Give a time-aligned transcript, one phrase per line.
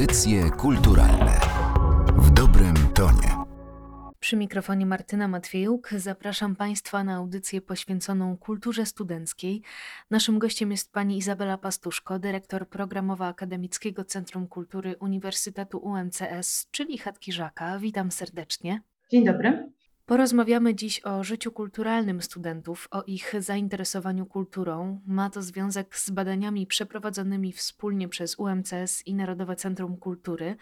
[0.00, 1.40] Audycje kulturalne
[2.16, 3.36] w dobrym tonie.
[4.20, 9.62] Przy mikrofonie Martyna Matwiejuk zapraszam Państwa na audycję poświęconą kulturze studenckiej.
[10.10, 17.32] Naszym gościem jest pani Izabela Pastuszko, dyrektor programowa Akademickiego Centrum Kultury Uniwersytetu UMCS, czyli Chatki
[17.32, 17.78] Żaka.
[17.78, 18.82] Witam serdecznie.
[19.10, 19.72] Dzień dobry.
[20.10, 25.00] Porozmawiamy dziś o życiu kulturalnym studentów, o ich zainteresowaniu kulturą.
[25.06, 30.56] Ma to związek z badaniami przeprowadzonymi wspólnie przez UMCS i Narodowe Centrum Kultury.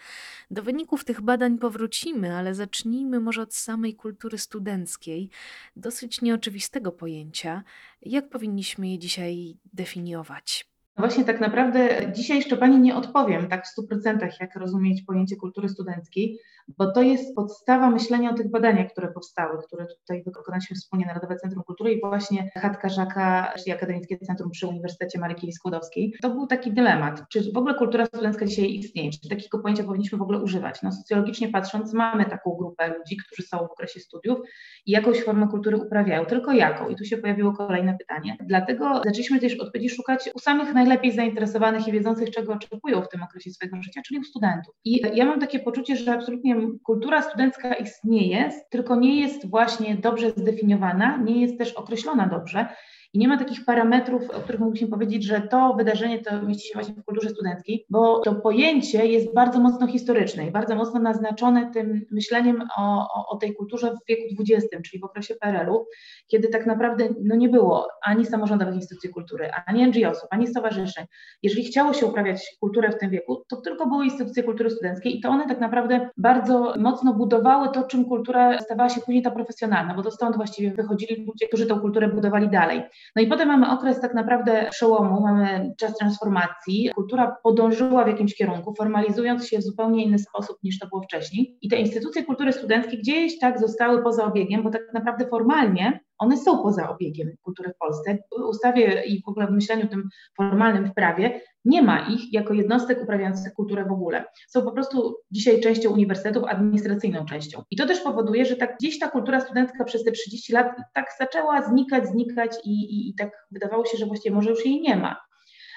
[0.51, 5.29] Do wyników tych badań powrócimy, ale zacznijmy może od samej kultury studenckiej,
[5.75, 7.63] dosyć nieoczywistego pojęcia.
[8.01, 10.68] Jak powinniśmy je dzisiaj definiować?
[10.99, 15.69] Właśnie tak naprawdę dzisiaj jeszcze Pani nie odpowiem tak w 100% jak rozumieć pojęcie kultury
[15.69, 16.39] studenckiej,
[16.77, 21.35] bo to jest podstawa myślenia o tych badaniach, które powstały, które tutaj wykonaliśmy wspólnie Narodowe
[21.35, 26.13] Centrum Kultury i właśnie Chatka Żaka, czyli Akademickie Centrum przy Uniwersytecie Maryki Skłodowskiej.
[26.21, 30.17] To był taki dylemat, czy w ogóle kultura studencka dzisiaj istnieje, czy takiego pojęcia powinniśmy
[30.17, 30.81] w ogóle używać.
[30.83, 34.39] No socjologicznie patrząc mamy taką grupę ludzi, którzy są w okresie studiów
[34.85, 36.89] i jakąś formę kultury uprawiają, tylko jaką?
[36.89, 38.37] I tu się pojawiło kolejne pytanie.
[38.45, 43.23] Dlatego zaczęliśmy też odpowiedzi szukać u samych najlepiej zainteresowanych i wiedzących, czego oczekują w tym
[43.23, 44.75] okresie swojego życia, czyli u studentów.
[44.85, 50.31] I ja mam takie poczucie, że absolutnie kultura studencka istnieje, tylko nie jest właśnie dobrze
[50.31, 52.67] zdefiniowana, nie jest też określona dobrze.
[53.13, 56.73] I nie ma takich parametrów, o których mogliśmy powiedzieć, że to wydarzenie to mieści się
[56.73, 61.71] właśnie w kulturze studenckiej, bo to pojęcie jest bardzo mocno historyczne i bardzo mocno naznaczone
[61.71, 65.85] tym myśleniem o, o, o tej kulturze w wieku XX, czyli w okresie PRL-u,
[66.27, 71.05] kiedy tak naprawdę no, nie było ani samorządowych instytucji kultury, ani NGO-sów, ani stowarzyszeń.
[71.43, 75.21] Jeżeli chciało się uprawiać kulturę w tym wieku, to tylko były instytucje kultury studenckiej i
[75.21, 79.93] to one tak naprawdę bardzo mocno budowały to, czym kultura stawała się później ta profesjonalna,
[79.93, 82.83] bo to stąd właściwie wychodzili ludzie, którzy tę kulturę budowali dalej.
[83.15, 86.89] No i potem mamy okres tak naprawdę przełomu, mamy czas transformacji.
[86.95, 91.57] Kultura podążyła w jakimś kierunku, formalizując się w zupełnie inny sposób niż to było wcześniej.
[91.61, 96.37] I te instytucje kultury studenckiej gdzieś tak zostały poza obiegiem, bo tak naprawdę formalnie one
[96.37, 98.17] są poza obiegiem kultury w Polsce.
[98.39, 102.53] W ustawie i w ogóle w myśleniu tym formalnym w prawie nie ma ich jako
[102.53, 104.25] jednostek uprawiających kulturę w ogóle.
[104.47, 107.63] Są po prostu dzisiaj częścią uniwersytetów, administracyjną częścią.
[107.71, 111.05] I to też powoduje, że tak gdzieś ta kultura studencka przez te 30 lat tak
[111.19, 114.95] zaczęła znikać, znikać i, i, i tak wydawało się, że właściwie może już jej nie
[114.95, 115.28] ma.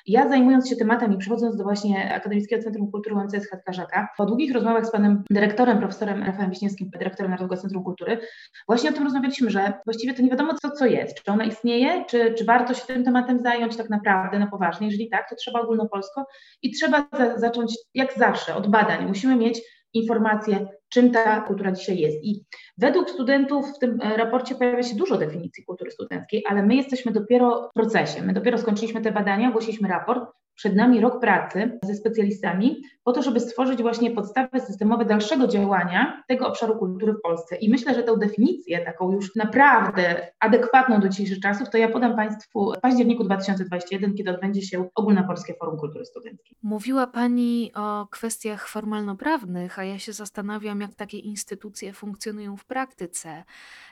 [0.07, 4.55] Ja zajmując się tematem i przychodząc do właśnie Akademickiego Centrum Kultury UMCS Chatkarzaka, po długich
[4.55, 8.19] rozmowach z panem dyrektorem, profesorem Rafałem Wiśniewskim, dyrektorem Narodowego Centrum Kultury,
[8.67, 12.05] właśnie o tym rozmawialiśmy, że właściwie to nie wiadomo co, co jest, czy ona istnieje,
[12.05, 14.87] czy, czy warto się tym tematem zająć tak naprawdę na poważnie.
[14.87, 16.27] Jeżeli tak, to trzeba ogólnopolsko
[16.63, 19.07] i trzeba za, zacząć jak zawsze od badań.
[19.07, 19.61] Musimy mieć
[19.95, 22.25] informacje, czym ta kultura dzisiaj jest.
[22.25, 22.45] I
[22.79, 27.13] według studentów w tym e, raporcie pojawia się dużo definicji kultury studenckiej, ale my jesteśmy
[27.13, 28.23] dopiero w procesie.
[28.23, 30.31] My dopiero skończyliśmy te badania, ogłosiliśmy raport.
[30.63, 36.23] Przed nami rok pracy ze specjalistami po to, żeby stworzyć właśnie podstawy systemowe dalszego działania
[36.29, 37.57] tego obszaru kultury w Polsce.
[37.57, 42.17] I myślę, że tę definicję, taką już naprawdę adekwatną do dzisiejszych czasów, to ja podam
[42.17, 46.57] Państwu w październiku 2021, kiedy odbędzie się Ogólnopolskie Forum Kultury Studenckiej.
[46.63, 53.45] Mówiła Pani o kwestiach formalno-prawnych, a ja się zastanawiam, jak takie instytucje funkcjonują w praktyce,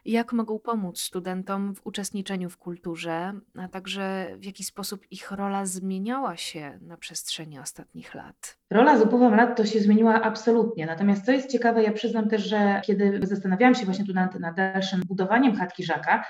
[0.05, 5.67] jak mogą pomóc studentom w uczestniczeniu w kulturze, a także w jaki sposób ich rola
[5.67, 8.57] zmieniała się na przestrzeni ostatnich lat.
[8.71, 10.87] Rola z upływem lat to się zmieniła absolutnie.
[10.87, 14.57] Natomiast co jest ciekawe, ja przyznam też, że kiedy zastanawiałam się właśnie tu nad, nad
[14.57, 16.25] dalszym budowaniem chatki Żaka,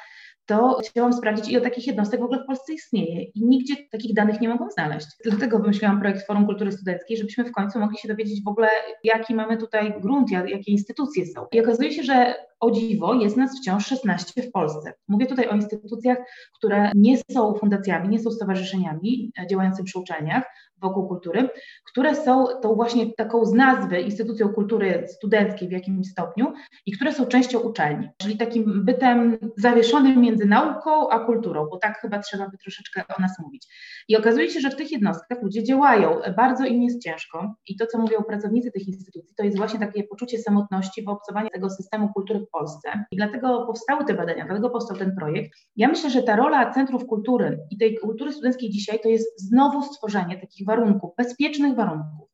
[0.47, 3.23] to chciałam sprawdzić, ile takich jednostek w ogóle w Polsce istnieje.
[3.23, 5.07] I nigdzie takich danych nie mogłam znaleźć.
[5.25, 8.69] Dlatego wymyśliłam projekt Forum Kultury Studenckiej, żebyśmy w końcu mogli się dowiedzieć w ogóle,
[9.05, 11.47] jaki mamy tutaj grunt, jakie instytucje są.
[11.53, 14.93] I okazuje się, że o dziwo jest nas wciąż 16 w Polsce.
[15.09, 16.19] Mówię tutaj o instytucjach,
[16.57, 20.45] które nie są fundacjami, nie są stowarzyszeniami działającymi przy uczelniach
[20.83, 21.49] wokół kultury,
[21.85, 26.53] które są tą właśnie taką z nazwy instytucją kultury studenckiej w jakimś stopniu
[26.87, 31.99] i które są częścią uczelni, czyli takim bytem zawieszonym między nauką a kulturą, bo tak
[31.99, 33.67] chyba trzeba by troszeczkę o nas mówić.
[34.09, 37.87] I okazuje się, że w tych jednostkach ludzie działają, bardzo im jest ciężko i to,
[37.87, 42.41] co mówią pracownicy tych instytucji, to jest właśnie takie poczucie samotności, wyobcowanie tego systemu kultury
[42.41, 43.05] w Polsce.
[43.11, 45.51] I dlatego powstały te badania, dlatego powstał ten projekt.
[45.77, 49.83] Ja myślę, że ta rola centrów kultury i tej kultury studenckiej dzisiaj to jest znowu
[49.83, 52.29] stworzenie takich warunków, bezpiecznych warunków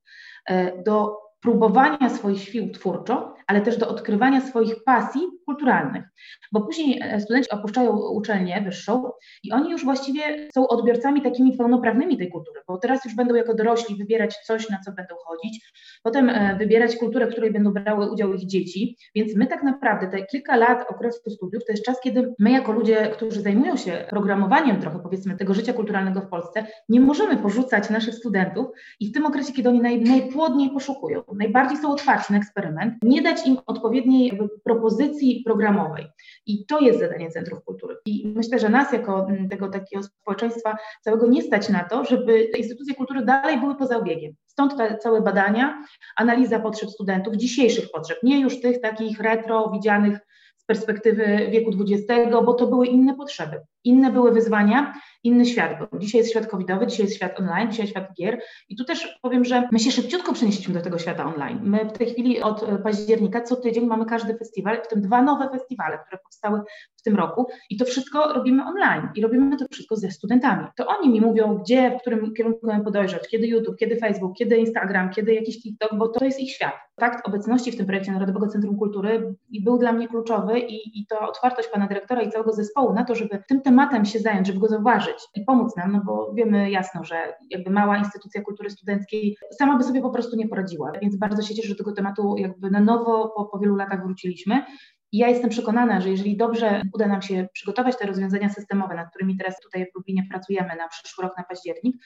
[0.46, 6.04] e, do próbowania swoich sił twórczo, ale też do odkrywania swoich pasji kulturalnych.
[6.52, 9.10] Bo później e, studenci opuszczają uczelnię wyższą
[9.42, 13.54] i oni już właściwie są odbiorcami takimi pełnoprawnymi tej kultury, bo teraz już będą jako
[13.54, 15.72] dorośli wybierać coś, na co będą chodzić,
[16.02, 18.96] potem e, wybierać kulturę, w której będą brały udział ich dzieci.
[19.14, 22.72] Więc my tak naprawdę te kilka lat okresu studiów to jest czas, kiedy my jako
[22.72, 27.90] ludzie, którzy zajmują się programowaniem trochę powiedzmy tego życia kulturalnego w Polsce, nie możemy porzucać
[27.90, 28.66] naszych studentów
[29.00, 33.22] i w tym okresie, kiedy oni naj, najpłodniej poszukują, najbardziej są otwarci na eksperyment, nie
[33.22, 36.06] dać im odpowiedniej propozycji programowej.
[36.46, 37.96] I to jest zadanie Centrów Kultury.
[38.06, 42.42] I myślę, że nas jako mm, tego takiego społeczeństwa całego nie stać na to, żeby
[42.42, 44.34] instytucje kultury dalej były poza obiegiem.
[44.46, 45.82] Stąd te całe badania,
[46.16, 50.18] analiza potrzeb studentów, dzisiejszych potrzeb, nie już tych takich retro widzianych
[50.56, 54.94] z perspektywy wieku XX, bo to były inne potrzeby, inne były wyzwania
[55.26, 58.76] inny świat, bo dzisiaj jest świat covidowy, dzisiaj jest świat online, dzisiaj świat gier i
[58.76, 61.60] tu też powiem, że my się szybciutko przenieśliśmy do tego świata online.
[61.62, 65.22] My w tej chwili od e, października co tydzień mamy każdy festiwal, w tym dwa
[65.22, 66.60] nowe festiwale, które powstały
[66.96, 70.66] w tym roku i to wszystko robimy online i robimy to wszystko ze studentami.
[70.76, 74.56] To oni mi mówią, gdzie, w którym kierunku mam podejrzeć, kiedy YouTube, kiedy Facebook, kiedy
[74.56, 76.72] Instagram, kiedy jakiś TikTok, bo to jest ich świat.
[77.00, 81.20] Fakt obecności w tym projekcie Narodowego Centrum Kultury był dla mnie kluczowy i, i to
[81.28, 84.68] otwartość pana dyrektora i całego zespołu na to, żeby tym tematem się zająć, żeby go
[84.68, 89.78] zauważyć, i pomóc nam, no bo wiemy jasno, że jakby mała instytucja kultury studenckiej sama
[89.78, 92.80] by sobie po prostu nie poradziła, więc bardzo się cieszę, że tego tematu jakby na
[92.80, 94.64] nowo po, po wielu latach wróciliśmy.
[95.12, 99.10] I ja jestem przekonana, że jeżeli dobrze uda nam się przygotować te rozwiązania systemowe, nad
[99.10, 101.96] którymi teraz tutaj w Lublinie pracujemy na przyszły rok, na październik,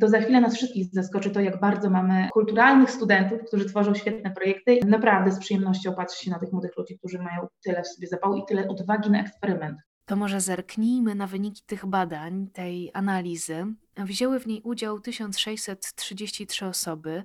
[0.00, 4.30] to za chwilę nas wszystkich zaskoczy to, jak bardzo mamy kulturalnych studentów, którzy tworzą świetne
[4.30, 4.80] projekty.
[4.86, 8.36] Naprawdę z przyjemnością patrzy się na tych młodych ludzi, którzy mają tyle w sobie zapału
[8.36, 9.78] i tyle odwagi na eksperyment.
[10.08, 13.66] To może zerknijmy na wyniki tych badań, tej analizy.
[13.96, 17.24] Wzięły w niej udział 1633 osoby.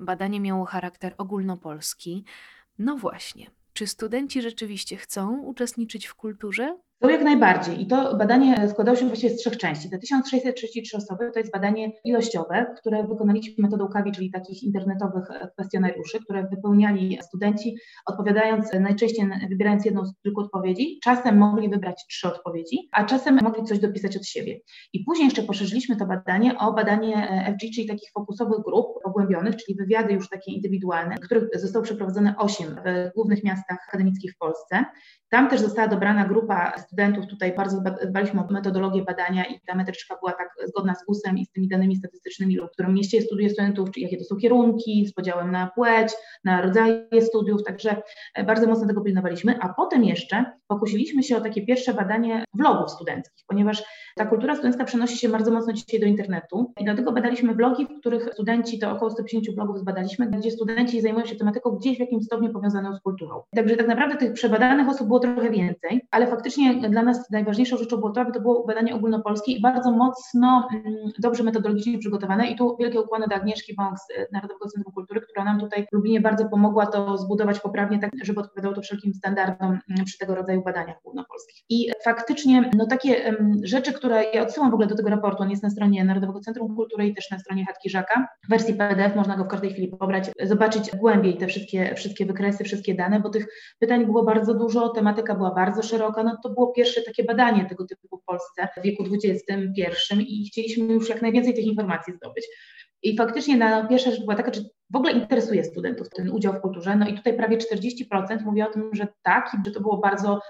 [0.00, 2.24] Badanie miało charakter ogólnopolski.
[2.78, 6.78] No właśnie, czy studenci rzeczywiście chcą uczestniczyć w kulturze?
[7.02, 7.82] To jak najbardziej.
[7.82, 9.90] I to badanie składało się właściwie z trzech części.
[9.90, 16.18] Te 1633 osoby to jest badanie ilościowe, które wykonaliśmy metodą KAWI, czyli takich internetowych kwestionariuszy,
[16.24, 17.76] które wypełniali studenci,
[18.06, 20.98] odpowiadając najczęściej, wybierając jedną z kilku odpowiedzi.
[21.02, 24.60] Czasem mogli wybrać trzy odpowiedzi, a czasem mogli coś dopisać od siebie.
[24.92, 29.76] I później jeszcze poszerzyliśmy to badanie o badanie FG, czyli takich fokusowych grup pogłębionych, czyli
[29.78, 34.84] wywiady już takie indywidualne, których zostało przeprowadzone osiem w głównych miastach akademickich w Polsce.
[35.28, 40.16] Tam też została dobrana grupa studentów, tutaj bardzo dbaliśmy o metodologię badania i ta metryczka
[40.20, 43.90] była tak zgodna z GUS-em i z tymi danymi statystycznymi, w którym mieście studiuje studentów,
[43.90, 46.12] czy jakie to są kierunki, z podziałem na płeć,
[46.44, 48.02] na rodzaje studiów, także
[48.34, 52.90] e, bardzo mocno tego pilnowaliśmy, a potem jeszcze pokusiliśmy się o takie pierwsze badanie vlogów
[52.90, 53.84] studenckich, ponieważ
[54.16, 58.00] ta kultura studencka przenosi się bardzo mocno dzisiaj do internetu i dlatego badaliśmy vlogi, w
[58.00, 62.24] których studenci, to około 150 vlogów zbadaliśmy, gdzie studenci zajmują się tematyką gdzieś w jakimś
[62.24, 63.42] stopniu powiązaną z kulturą.
[63.56, 67.96] Także tak naprawdę tych przebadanych osób było trochę więcej, ale faktycznie dla nas najważniejszą rzeczą
[67.96, 72.56] było to, aby to było badanie ogólnopolskie i bardzo mocno, mm, dobrze metodologicznie przygotowane i
[72.56, 76.20] tu wielkie ukłony do Agnieszki Bąk z Narodowego Centrum Kultury, która nam tutaj w Lublinie
[76.20, 80.62] bardzo pomogła to zbudować poprawnie, tak żeby odpowiadało to wszelkim standardom mm, przy tego rodzaju
[80.62, 81.64] badaniach ogólnopolskich.
[81.68, 85.62] I faktycznie no takie rzeczy, które ja odsyłam w ogóle do tego raportu, on jest
[85.62, 88.28] na stronie Narodowego Centrum Kultury i też na stronie Chatki Żaka.
[88.46, 92.64] W wersji PDF można go w każdej chwili pobrać, zobaczyć głębiej te wszystkie, wszystkie wykresy,
[92.64, 93.46] wszystkie dane, bo tych
[93.78, 96.22] pytań było bardzo dużo, tematyka była bardzo szeroka.
[96.22, 99.52] No to było pierwsze takie badanie tego typu w Polsce w wieku XXI
[100.18, 102.46] i chcieliśmy już jak najwięcej tych informacji zdobyć.
[103.02, 106.60] I faktycznie na pierwsza rzecz była taka, czy w ogóle interesuje studentów ten udział w
[106.60, 106.96] kulturze.
[106.96, 110.40] No i tutaj prawie 40% mówi o tym, że tak i że to było bardzo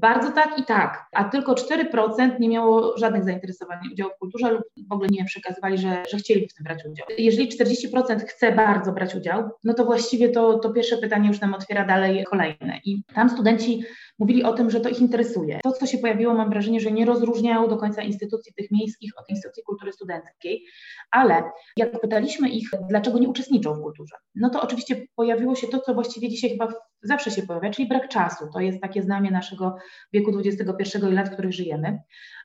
[0.00, 4.62] bardzo tak i tak, a tylko 4% nie miało żadnych zainteresowań udziału w kulturze lub
[4.88, 7.06] w ogóle nie przekazywali, że, że chcieliby w tym brać udział.
[7.18, 11.54] Jeżeli 40% chce bardzo brać udział, no to właściwie to, to pierwsze pytanie już nam
[11.54, 12.80] otwiera dalej kolejne.
[12.84, 13.82] I tam studenci
[14.20, 15.60] mówili o tym, że to ich interesuje.
[15.62, 19.30] To, co się pojawiło, mam wrażenie, że nie rozróżniało do końca instytucji tych miejskich od
[19.30, 20.64] instytucji kultury studenckiej,
[21.10, 21.42] ale
[21.76, 25.94] jak pytaliśmy ich, dlaczego nie uczestniczą w kulturze, no to oczywiście pojawiło się to, co
[25.94, 26.68] właściwie dzisiaj chyba
[27.02, 28.44] zawsze się pojawia, czyli brak czasu.
[28.52, 29.76] To jest takie znamie naszego
[30.12, 31.98] wieku XXI i lat, w których żyjemy.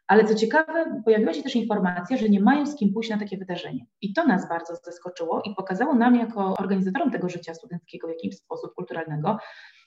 [0.07, 3.37] Ale co ciekawe, pojawiła się też informacja, że nie mają z kim pójść na takie
[3.37, 3.85] wydarzenie.
[4.01, 8.37] I to nas bardzo zaskoczyło i pokazało nam, jako organizatorom tego życia studenckiego w jakiś
[8.37, 9.37] sposób kulturalnego,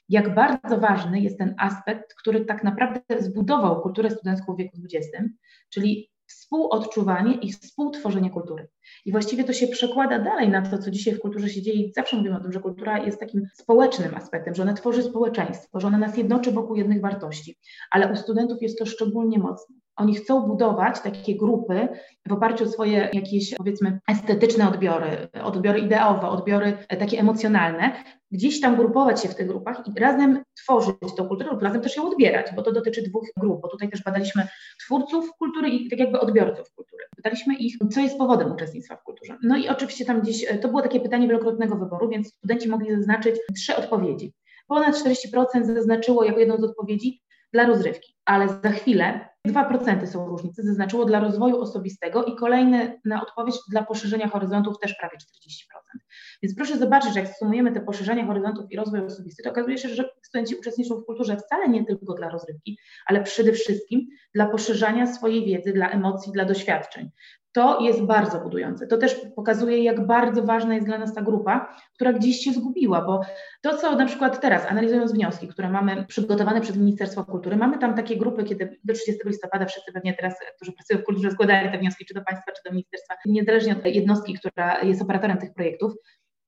[0.09, 5.29] jak bardzo ważny jest ten aspekt, który tak naprawdę zbudował kulturę studencką w wieku XX,
[5.71, 8.69] czyli współodczuwanie i współtworzenie kultury.
[9.05, 11.91] I właściwie to się przekłada dalej na to, co dzisiaj w kulturze się dzieje.
[11.97, 15.87] Zawsze mówimy o tym, że kultura jest takim społecznym aspektem, że ona tworzy społeczeństwo, że
[15.87, 17.59] ona nas jednoczy wokół jednych wartości,
[17.91, 19.77] ale u studentów jest to szczególnie mocne.
[19.99, 21.88] Oni chcą budować takie grupy
[22.28, 27.93] w oparciu o swoje jakieś, powiedzmy, estetyczne odbiory, odbiory ideowe, odbiory takie emocjonalne,
[28.31, 31.97] gdzieś tam grupować się w tych grupach i razem tworzyć tą kulturę lub razem też
[31.97, 34.49] ją odbierać, bo to dotyczy dwóch grup, bo tutaj też badaliśmy
[34.85, 37.05] twórców kultury i tak jakby odbiorców kultury.
[37.17, 39.37] Pytaliśmy ich, co jest powodem uczestnictwa w kulturze.
[39.43, 43.37] No i oczywiście tam gdzieś, to było takie pytanie wielokrotnego wyboru, więc studenci mogli zaznaczyć
[43.57, 44.33] trzy odpowiedzi.
[44.69, 50.62] Ponad 40% zaznaczyło jako jedną z odpowiedzi dla rozrywki, ale za chwilę 2% są różnice,
[50.62, 55.99] zaznaczyło dla rozwoju osobistego i kolejny na odpowiedź dla poszerzenia horyzontów też prawie 40%.
[56.43, 59.88] Więc proszę zobaczyć, że jak sumujemy te poszerzenia horyzontów i rozwój osobisty, to okazuje się,
[59.88, 65.07] że studenci uczestniczą w kulturze wcale nie tylko dla rozrywki, ale przede wszystkim dla poszerzania
[65.07, 67.11] swojej wiedzy, dla emocji, dla doświadczeń.
[67.52, 68.87] To jest bardzo budujące.
[68.87, 73.02] To też pokazuje, jak bardzo ważna jest dla nas ta grupa, która gdzieś się zgubiła,
[73.02, 73.21] bo
[73.62, 77.95] to, co na przykład teraz, analizując wnioski, które mamy przygotowane przez Ministerstwo Kultury, mamy tam
[77.95, 81.78] takie grupy, kiedy do 30 listopada wszyscy pewnie teraz, którzy pracują w kulturze, składali te
[81.78, 85.93] wnioski, czy do państwa, czy do ministerstwa, niezależnie od jednostki, która jest operatorem tych projektów,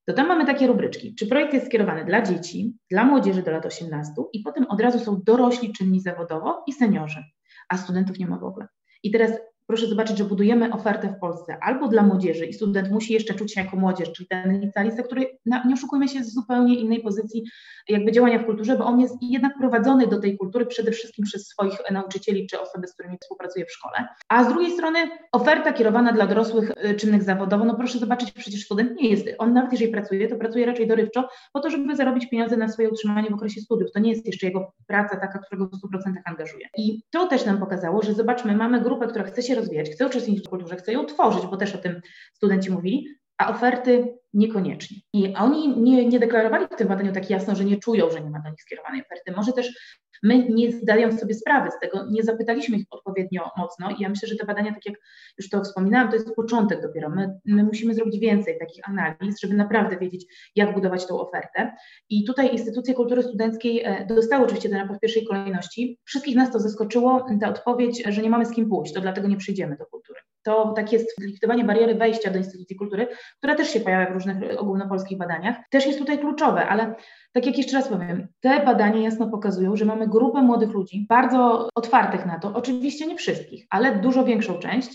[0.05, 1.15] to tam mamy takie rubryczki.
[1.15, 4.99] Czy projekt jest skierowany dla dzieci, dla młodzieży do lat 18 i potem od razu
[4.99, 7.23] są dorośli czynni zawodowo i seniorzy,
[7.69, 8.67] a studentów nie ma w ogóle.
[9.03, 9.31] I teraz
[9.67, 13.53] proszę zobaczyć, że budujemy ofertę w Polsce albo dla młodzieży i student musi jeszcze czuć
[13.53, 17.43] się jako młodzież, czyli ten licealista, który, nie oszukujmy się, z zupełnie innej pozycji
[17.89, 21.47] jakby działania w kulturze, bo on jest jednak prowadzony do tej kultury przede wszystkim przez
[21.47, 24.07] swoich nauczycieli czy osoby, z którymi współpracuje w szkole.
[24.29, 24.99] A z drugiej strony
[25.31, 29.53] oferta kierowana dla dorosłych y, czynnych zawodowo, no proszę zobaczyć, przecież student nie jest, on
[29.53, 33.29] nawet jeżeli pracuje, to pracuje raczej dorywczo po to, żeby zarobić pieniądze na swoje utrzymanie
[33.29, 33.91] w okresie studiów.
[33.91, 36.67] To nie jest jeszcze jego praca taka, którego w 100% angażuje.
[36.77, 40.45] I to też nam pokazało, że zobaczmy, mamy grupę, która chce się rozwijać, chce uczestniczyć
[40.45, 42.01] w kulturze, chce ją tworzyć, bo też o tym
[42.33, 44.97] studenci mówili, a oferty niekoniecznie.
[45.13, 48.29] I oni nie, nie deklarowali w tym badaniu tak jasno, że nie czują, że nie
[48.29, 49.31] ma do nich skierowanej oferty.
[49.31, 54.01] Może też my nie zdając sobie sprawy z tego, nie zapytaliśmy ich odpowiednio mocno i
[54.01, 54.95] ja myślę, że te badania, tak jak
[55.37, 57.09] już to wspominałam, to jest początek dopiero.
[57.09, 61.71] My, my musimy zrobić więcej takich analiz, żeby naprawdę wiedzieć, jak budować tą ofertę.
[62.09, 65.99] I tutaj instytucje kultury studenckiej e, dostały oczywiście ten raport w pierwszej kolejności.
[66.03, 69.37] Wszystkich nas to zaskoczyło, ta odpowiedź, że nie mamy z kim pójść, to dlatego nie
[69.37, 70.19] przyjdziemy do kultury.
[70.43, 73.07] To tak jest likwidowanie bariery wejścia do instytucji kultury,
[73.37, 76.95] która też się pojawia w różnych ogólnopolskich badaniach, też jest tutaj kluczowe, ale
[77.33, 81.69] tak jak jeszcze raz powiem, te badania jasno pokazują, że mamy grupę młodych ludzi, bardzo
[81.75, 84.89] otwartych na to, oczywiście nie wszystkich, ale dużo większą część,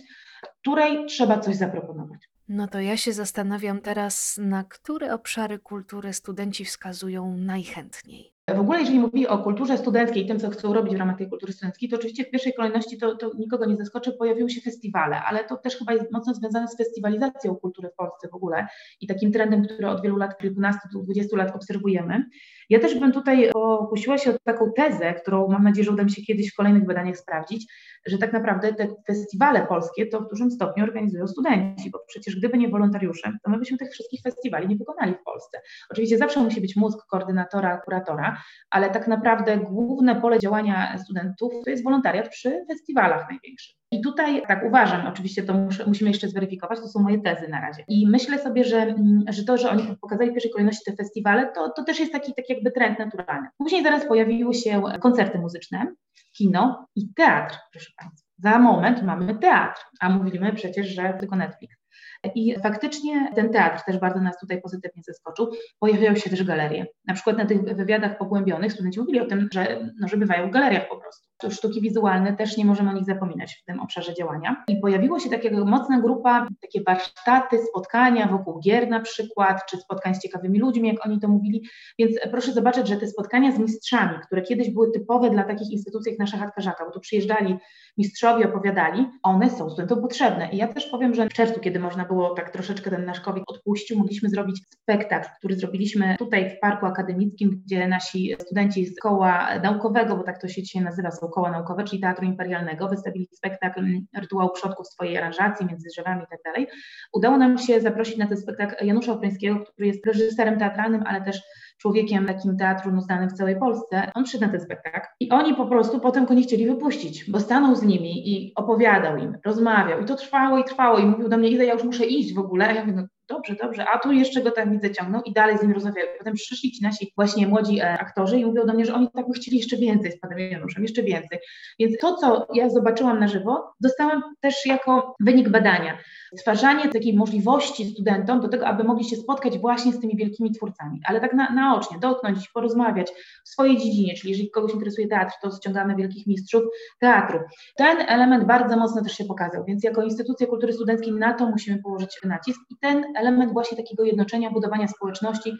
[0.61, 2.29] której trzeba coś zaproponować.
[2.49, 8.36] No to ja się zastanawiam teraz, na które obszary kultury studenci wskazują najchętniej.
[8.55, 11.29] W ogóle, jeżeli mówi o kulturze studenckiej i tym, co chcą robić w ramach tej
[11.29, 15.23] kultury studenckiej, to oczywiście w pierwszej kolejności to, to nikogo nie zaskoczy, pojawiły się festiwale,
[15.23, 18.67] ale to też chyba jest mocno związane z festywalizacją kultury w Polsce w ogóle
[19.01, 22.25] i takim trendem, który od wielu lat, kilkunastu, dwudziestu lat obserwujemy.
[22.71, 26.11] Ja też bym tutaj pokusiła się o taką tezę, którą mam nadzieję, że uda mi
[26.11, 27.73] się kiedyś w kolejnych badaniach sprawdzić,
[28.07, 32.59] że tak naprawdę te festiwale polskie to w dużym stopniu organizują studenci, bo przecież gdyby
[32.59, 35.59] nie wolontariusze, to my byśmy tych wszystkich festiwali nie wykonali w Polsce.
[35.91, 38.36] Oczywiście zawsze musi być mózg koordynatora, kuratora,
[38.71, 43.77] ale tak naprawdę główne pole działania studentów to jest wolontariat przy festiwalach największych.
[43.91, 45.55] I tutaj tak uważam, oczywiście to
[45.87, 47.85] musimy jeszcze zweryfikować, to są moje tezy na razie.
[47.89, 51.53] I myślę sobie, że, mm, że to, że oni pokazali w pierwszej kolejności te festiwale,
[51.53, 53.49] to, to też jest taki, taki jakby trend naturalny.
[53.59, 55.95] Później zaraz pojawiły się koncerty muzyczne,
[56.37, 58.27] kino i teatr, proszę Państwa.
[58.39, 61.86] Za moment mamy teatr, a mówiliśmy przecież, że tylko Netflix.
[62.35, 65.51] I faktycznie ten teatr też bardzo nas tutaj pozytywnie zaskoczył.
[65.79, 66.87] Pojawiają się też galerie.
[67.07, 70.53] Na przykład na tych wywiadach pogłębionych studenci mówili o tym, że, no, że bywają w
[70.53, 71.26] galeriach po prostu.
[71.51, 74.65] Sztuki wizualne też nie możemy o nich zapominać w tym obszarze działania.
[74.69, 80.15] I pojawiło się taka mocna grupa, takie warsztaty, spotkania wokół gier na przykład, czy spotkań
[80.15, 81.63] z ciekawymi ludźmi, jak oni to mówili.
[81.99, 86.13] Więc proszę zobaczyć, że te spotkania z mistrzami, które kiedyś były typowe dla takich instytucji
[86.13, 87.57] jak nasza chatka Żaka, bo tu przyjeżdżali
[87.99, 90.49] mistrzowie, opowiadali, one są studentom potrzebne.
[90.53, 93.45] I ja też powiem, że w czerwcu, kiedy można było tak troszeczkę ten nasz COVID
[93.47, 99.59] odpuścił, mogliśmy zrobić spektakl, który zrobiliśmy tutaj w Parku Akademickim, gdzie nasi studenci z koła
[99.63, 103.81] naukowego, bo tak to się dzisiaj nazywa, są koła naukowe, czyli Teatru Imperialnego, wystawili spektakl
[103.81, 106.67] mm, Rytuał Przodków swojej aranżacji między drzewami i tak dalej.
[107.13, 111.43] Udało nam się zaprosić na ten spektakl Janusza Opryńskiego, który jest reżyserem teatralnym, ale też
[111.79, 115.55] człowiekiem takim teatru no, znanym w całej Polsce, on przyszedł na ten spektakl i oni
[115.55, 120.01] po prostu potem go nie chcieli wypuścić, bo stanął z nimi i opowiadał im, rozmawiał
[120.01, 122.39] i to trwało i trwało i mówił do mnie, Iza, ja już muszę iść w
[122.39, 125.33] ogóle, a ja mówię, no dobrze, dobrze, a tu jeszcze go tam widzę ciągnął i
[125.33, 126.07] dalej z nim rozmawiają.
[126.19, 129.27] Potem przyszli ci nasi właśnie młodzi e, aktorzy i mówią do mnie, że oni tak
[129.29, 131.39] by chcieli jeszcze więcej z panem Januszem, jeszcze więcej.
[131.79, 135.99] Więc to, co ja zobaczyłam na żywo, dostałam też jako wynik badania.
[136.37, 141.01] Stwarzanie takiej możliwości studentom do tego, aby mogli się spotkać właśnie z tymi wielkimi twórcami,
[141.05, 143.13] ale tak na, naocznie, dotknąć, porozmawiać
[143.45, 146.63] w swojej dziedzinie, czyli jeżeli kogoś interesuje teatr, to ściągamy wielkich mistrzów
[146.99, 147.39] teatru.
[147.77, 151.83] Ten element bardzo mocno też się pokazał, więc jako instytucja kultury studenckiej na to musimy
[151.83, 155.53] położyć nacisk i ten element właśnie takiego jednoczenia, budowania społeczności,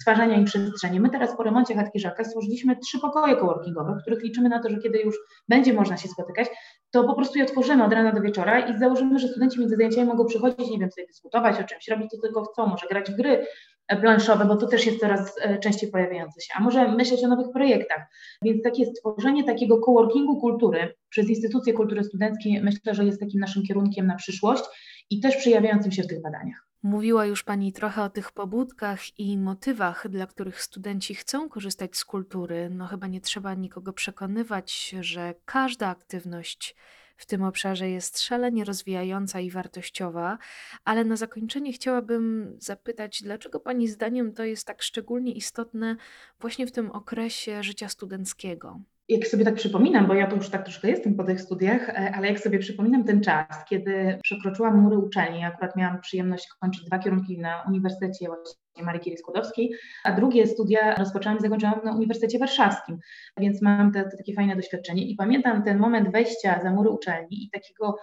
[0.00, 1.00] stwarzania im przestrzeni.
[1.00, 4.70] My teraz po remoncie chatki Żaka stworzyliśmy trzy pokoje coworkingowe, w których liczymy na to,
[4.70, 5.16] że kiedy już
[5.48, 6.48] będzie można się spotykać,
[6.90, 10.06] to po prostu je otworzymy od rana do wieczora i założymy, że studenci między zajęciami
[10.06, 13.16] mogą przychodzić, nie wiem, sobie dyskutować o czymś, robić to tylko chcą, może grać w
[13.16, 13.46] gry
[13.86, 17.52] planszowe, bo to też jest coraz e, częściej pojawiające się, a może myśleć o nowych
[17.52, 18.02] projektach.
[18.42, 23.62] Więc takie stworzenie takiego coworkingu kultury przez instytucje kultury studenckiej myślę, że jest takim naszym
[23.62, 24.64] kierunkiem na przyszłość
[25.10, 26.66] i też przejawiającym się w tych badaniach.
[26.82, 32.04] Mówiła już Pani trochę o tych pobudkach i motywach, dla których studenci chcą korzystać z
[32.04, 32.70] kultury.
[32.70, 36.76] No chyba nie trzeba nikogo przekonywać, że każda aktywność
[37.16, 40.38] w tym obszarze jest szalenie rozwijająca i wartościowa,
[40.84, 45.96] ale na zakończenie chciałabym zapytać, dlaczego Pani zdaniem to jest tak szczególnie istotne
[46.40, 48.80] właśnie w tym okresie życia studenckiego?
[49.08, 52.12] Jak sobie tak przypominam, bo ja to już tak troszkę jestem po tych studiach, e,
[52.14, 56.98] ale jak sobie przypominam ten czas, kiedy przekroczyłam mury uczelni, akurat miałam przyjemność kończyć dwa
[56.98, 62.38] kierunki na Uniwersytecie właśnie Marii Curie Skłodowskiej, a drugie studia rozpoczęłam i zakończyłam na Uniwersytecie
[62.38, 62.98] Warszawskim,
[63.36, 67.44] więc mam te, te takie fajne doświadczenie i pamiętam ten moment wejścia za mury uczelni
[67.44, 67.96] i takiego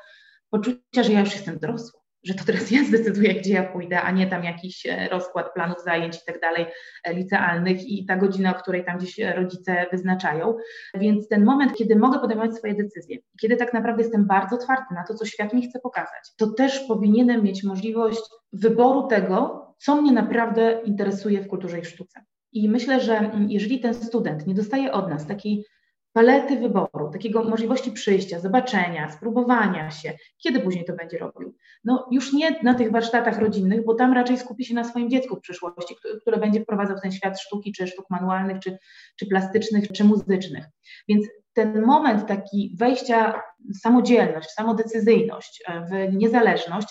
[0.49, 4.11] poczucia, że ja już jestem dorosła że to teraz ja zdecyduję, gdzie ja pójdę, a
[4.11, 6.65] nie tam jakiś e, rozkład planów zajęć i tak dalej
[7.03, 10.57] e, licealnych i ta godzina, o której tam gdzieś rodzice wyznaczają.
[10.93, 15.03] Więc ten moment, kiedy mogę podejmować swoje decyzje, kiedy tak naprawdę jestem bardzo otwarty na
[15.03, 18.21] to, co świat mi chce pokazać, to też powinienem mieć możliwość
[18.53, 22.21] wyboru tego, co mnie naprawdę interesuje w kulturze i sztuce.
[22.53, 25.65] I myślę, że mm, jeżeli ten student nie dostaje od nas takiej
[26.13, 30.13] palety wyboru, takiego możliwości przyjścia, zobaczenia, spróbowania się,
[30.43, 31.55] kiedy później to będzie robił.
[31.83, 35.35] No już nie na tych warsztatach rodzinnych, bo tam raczej skupi się na swoim dziecku
[35.35, 38.77] w przyszłości, które będzie wprowadzał ten świat sztuki, czy sztuk manualnych, czy,
[39.19, 40.65] czy plastycznych, czy muzycznych.
[41.07, 43.41] Więc ten moment taki wejścia
[43.75, 46.87] w samodzielność, w samodecyzyjność, w niezależność,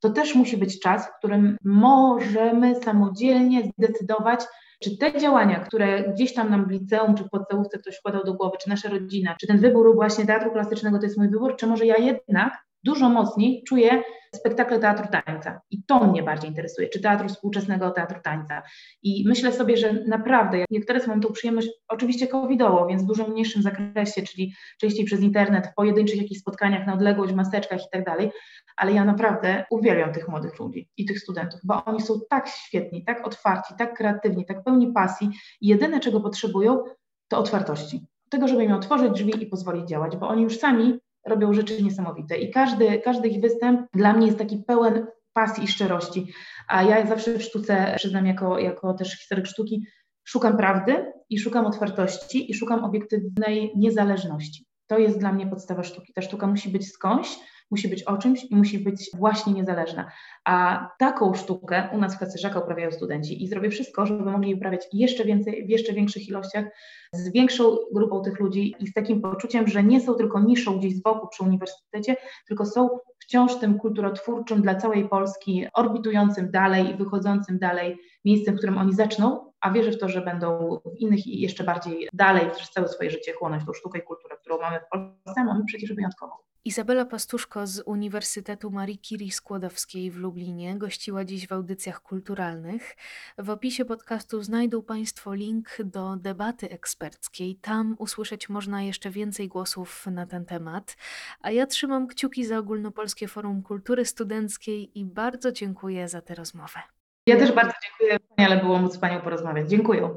[0.00, 4.40] to też musi być czas, w którym możemy samodzielnie zdecydować,
[4.82, 8.34] czy te działania, które gdzieś tam nam w liceum czy w podstawówce ktoś wkładał do
[8.34, 11.66] głowy, czy nasza rodzina, czy ten wybór właśnie teatru klasycznego to jest mój wybór, czy
[11.66, 14.02] może ja jednak dużo mocniej czuję
[14.34, 15.60] spektakle teatru tańca.
[15.70, 18.62] I to mnie bardziej interesuje, czy teatru współczesnego, teatru tańca.
[19.02, 23.28] I myślę sobie, że naprawdę, jak teraz mam tą przyjemność, oczywiście covidowo, więc w dużo
[23.28, 27.90] mniejszym zakresie, czyli częściej przez internet, w pojedynczych jakichś spotkaniach na odległość, w maseczkach i
[27.92, 28.30] tak dalej,
[28.76, 33.04] ale ja naprawdę uwielbiam tych młodych ludzi i tych studentów, bo oni są tak świetni,
[33.04, 36.84] tak otwarci, tak kreatywni, tak pełni pasji i jedyne, czego potrzebują,
[37.28, 38.06] to otwartości.
[38.30, 42.38] Tego, żeby im otworzyć drzwi i pozwolić działać, bo oni już sami robią rzeczy niesamowite
[42.38, 46.32] i każdy, każdy ich występ dla mnie jest taki pełen pasji i szczerości,
[46.68, 49.86] a ja zawsze w sztuce, przyznam jako, jako też historyk sztuki,
[50.24, 54.69] szukam prawdy i szukam otwartości i szukam obiektywnej niezależności.
[54.90, 56.12] To jest dla mnie podstawa sztuki.
[56.12, 57.38] Ta sztuka musi być skądś,
[57.70, 60.10] musi być o czymś i musi być właśnie niezależna.
[60.44, 64.86] A taką sztukę u nas w Kacerzaka uprawiają studenci i zrobię wszystko, żeby mogli uprawiać
[64.92, 66.64] jeszcze więcej, w jeszcze większych ilościach,
[67.12, 70.96] z większą grupą tych ludzi i z takim poczuciem, że nie są tylko niszą gdzieś
[70.96, 72.16] z boku przy uniwersytecie,
[72.48, 78.58] tylko są wciąż tym kulturotwórczym dla całej Polski, orbitującym dalej i wychodzącym dalej miejscem, w
[78.58, 82.70] którym oni zaczną, a wierzę w to, że będą innych i jeszcze bardziej dalej przez
[82.70, 86.32] całe swoje życie chłonąć tą sztukę i kulturę, którą mamy w Polsce, mamy przecież wyjątkową.
[86.64, 92.96] Izabela Pastuszko z Uniwersytetu Marii Curie Skłodowskiej w Lublinie gościła dziś w audycjach kulturalnych.
[93.38, 97.56] W opisie podcastu znajdą Państwo link do debaty eksperckiej.
[97.56, 100.96] Tam usłyszeć można jeszcze więcej głosów na ten temat.
[101.40, 106.80] A ja trzymam kciuki za Ogólnopolskie Forum Kultury Studenckiej i bardzo dziękuję za tę rozmowę.
[107.30, 109.68] Ja też bardzo dziękuję, ale było móc z Panią porozmawiać.
[109.68, 110.10] Dziękuję.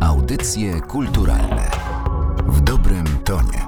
[0.00, 1.70] Audycje kulturalne
[2.46, 3.61] w dobrym tonie.